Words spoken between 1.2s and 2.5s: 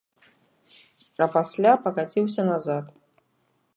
А пасля пакаціўся